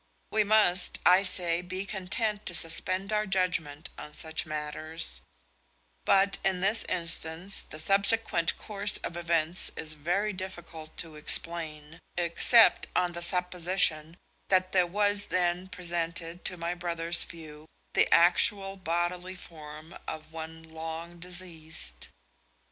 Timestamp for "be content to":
1.61-2.55